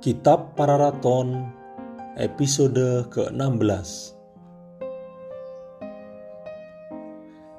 [0.00, 1.52] Kitab Pararaton
[2.16, 4.16] episode ke-16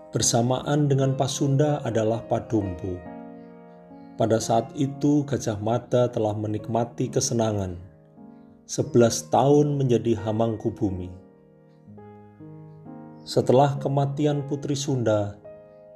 [0.09, 2.97] Bersamaan dengan Pasunda adalah Padumbu.
[4.17, 7.77] Pada saat itu Gajah Mada telah menikmati kesenangan.
[8.65, 11.13] Sebelas tahun menjadi hamangku bumi.
[13.21, 15.37] Setelah kematian Putri Sunda,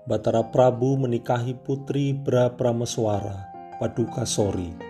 [0.06, 3.50] Batara Prabu menikahi Putri Bra Prameswara,
[3.82, 4.85] Paduka Sori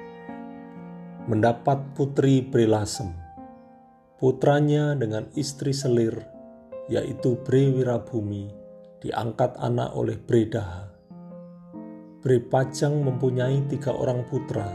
[1.25, 3.09] mendapat putri Brilasem.
[4.21, 6.21] Putranya dengan istri selir,
[6.85, 8.53] yaitu Bre Wirabumi,
[9.01, 10.85] diangkat anak oleh Bredaha.
[12.21, 14.69] Bre Pajang mempunyai tiga orang putra.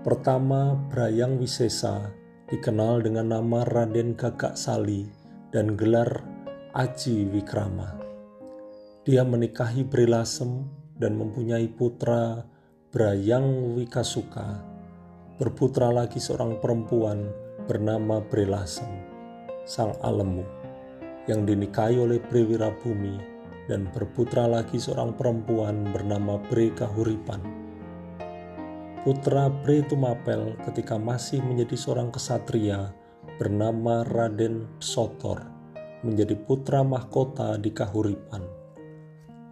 [0.00, 2.08] Pertama, Brayang Wisesa,
[2.48, 5.04] dikenal dengan nama Raden Gagak Sali
[5.52, 6.24] dan gelar
[6.72, 8.00] Aji Wikrama.
[9.04, 10.64] Dia menikahi Brilasem
[10.96, 12.48] dan mempunyai putra
[12.88, 14.69] Brayang Wikasuka
[15.40, 17.32] berputra lagi seorang perempuan
[17.64, 18.84] bernama Brelasem,
[19.64, 20.44] sang alemu,
[21.32, 23.16] yang dinikahi oleh Brewira Bumi
[23.64, 27.40] dan berputra lagi seorang perempuan bernama Bre Kahuripan.
[29.00, 32.92] Putra Bre Tumapel ketika masih menjadi seorang kesatria
[33.40, 35.40] bernama Raden Sotor
[36.04, 38.44] menjadi putra mahkota di Kahuripan,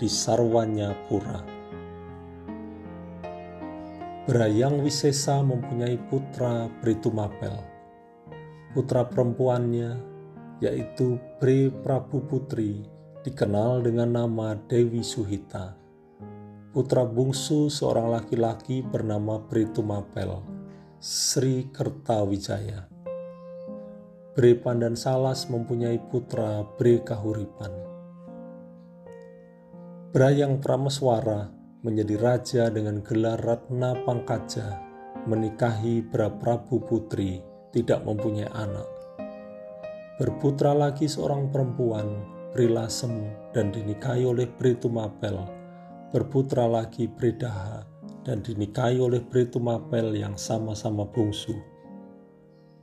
[0.00, 1.59] di Sarwanya Pura.
[4.30, 7.50] Brayang Wisesa mempunyai putra Britumapel.
[8.70, 9.98] Putra perempuannya,
[10.62, 12.78] yaitu Bre Prabu Putri,
[13.26, 15.74] dikenal dengan nama Dewi Suhita.
[16.70, 20.46] Putra bungsu seorang laki-laki bernama Britumapel,
[21.02, 22.86] Sri Kertawijaya.
[24.38, 27.74] Bre Pandan Salas mempunyai putra Bre Kahuripan.
[30.14, 34.76] Brayang Prameswara menjadi raja dengan gelar Ratna Pangkaja,
[35.24, 37.40] menikahi Prabu Putri,
[37.72, 38.84] tidak mempunyai anak.
[40.20, 42.20] Berputra lagi seorang perempuan,
[42.52, 45.40] Prilasem, dan dinikahi oleh Britumapel.
[46.12, 47.80] Berputra lagi Bredaha,
[48.28, 51.56] dan dinikahi oleh Britumapel yang sama-sama bungsu.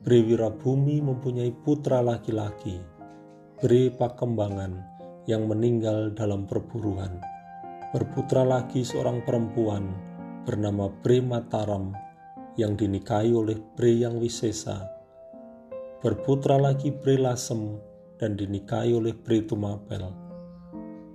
[0.02, 2.82] Bumi mempunyai putra laki-laki,
[3.62, 4.74] Bre Pakembangan,
[5.30, 7.37] yang meninggal dalam perburuan
[7.88, 9.88] berputra lagi seorang perempuan
[10.44, 11.96] bernama Bre Mataram
[12.60, 14.84] yang dinikahi oleh Bre yang Wisesa.
[16.04, 17.80] Berputra lagi Bre Lasem
[18.20, 20.04] dan dinikahi oleh Bre Tumapel.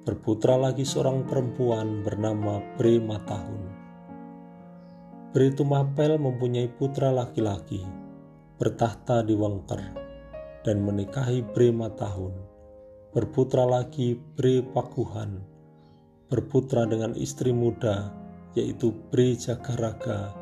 [0.09, 3.63] Berputra lagi seorang perempuan bernama Bre Matahun.
[5.37, 7.85] Bre Tumapel mempunyai putra laki-laki,
[8.57, 9.93] bertahta di Wengker,
[10.65, 12.33] dan menikahi Bre Matahun.
[13.13, 15.52] Berputra lagi Bre Pakuhan,
[16.33, 18.09] berputra dengan istri muda,
[18.57, 20.33] yaitu Bre Jagaraga,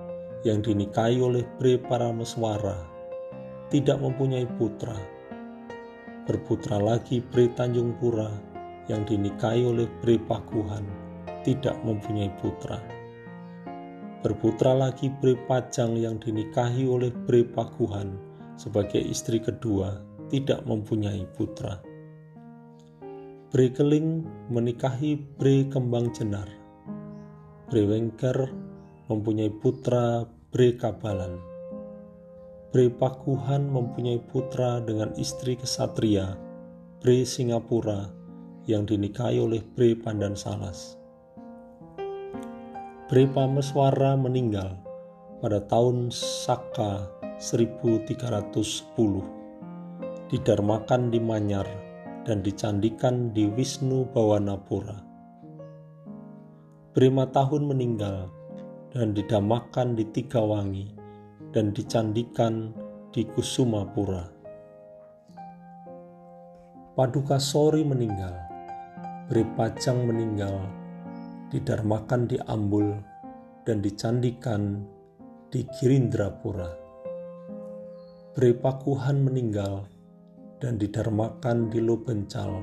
[0.46, 2.78] yang dinikahi oleh Bre Parameswara,
[3.74, 4.94] tidak mempunyai putra.
[6.30, 8.30] Berputra lagi Bre Tanjung Pura,
[8.86, 10.86] yang dinikahi oleh Bre Pakuhan,
[11.42, 12.78] tidak mempunyai putra.
[14.22, 18.14] Berputra lagi Bre Pajang yang dinikahi oleh Bre Pakuhan
[18.54, 19.98] sebagai istri kedua,
[20.30, 21.89] tidak mempunyai putra.
[23.50, 26.46] Bre Keling menikahi Bre Kembang Jenar.
[27.66, 28.46] Bre Wengker
[29.10, 30.22] mempunyai putra
[30.54, 31.34] Bre Kabalan.
[32.70, 36.38] Bre Pakuhan mempunyai putra dengan istri kesatria,
[37.02, 38.14] Bre Singapura,
[38.70, 40.94] yang dinikahi oleh Bre Pandan Salas.
[43.10, 44.78] Bre Pameswara meninggal
[45.42, 47.10] pada tahun Saka
[47.42, 48.62] 1310,
[50.30, 51.89] didarmakan di Manyar
[52.24, 55.00] dan dicandikan di Wisnu Bawanapura.
[56.90, 58.28] Bre Matahun meninggal
[58.90, 60.90] dan didamakan di Tiga Wangi
[61.54, 62.74] dan dicandikan
[63.14, 64.26] di Kusumapura.
[66.94, 68.34] Paduka Sori meninggal,
[69.30, 70.58] Beri Pajang meninggal,
[71.54, 72.92] didarmakan di Ambul
[73.64, 74.84] dan dicandikan
[75.48, 76.70] di Girindrapura.
[78.34, 79.86] Beri Pakuhan meninggal
[80.60, 82.60] dan didarmakan di Lobencal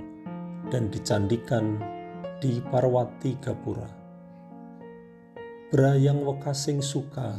[0.69, 1.81] dan dicandikan
[2.37, 3.89] di Parwati Gapura.
[5.67, 7.35] Brayang Wekasing Suka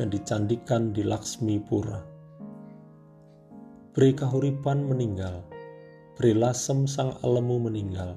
[0.00, 2.00] dan dicandikan di Laksmipura.
[3.92, 5.44] Bri Kahuripan meninggal,
[6.16, 8.16] Bri Lasem Sang Alemu meninggal,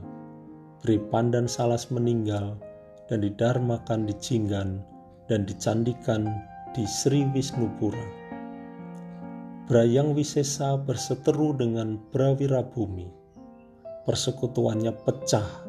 [0.83, 2.59] Bri Pandan Salas meninggal,
[3.07, 4.83] dan didarmakan di Jinggan,
[5.31, 6.27] dan dicandikan
[6.75, 8.03] di Sri Wisnupura.
[9.71, 13.23] Brayang Wisesa berseteru dengan Brawira Bumi
[14.03, 15.63] persekutuannya pecah.